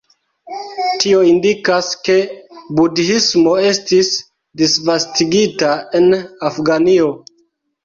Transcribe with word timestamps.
Tio 1.01 1.19
indikas 1.31 1.89
ke 2.07 2.15
Budhismo 2.79 3.55
estis 3.73 4.11
disvastigita 4.65 5.73
en 6.03 6.11
Afganio. 6.53 7.15